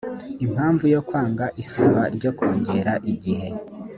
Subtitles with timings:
[0.45, 3.49] impamvu yo kwanga isaba ryo kongera igihe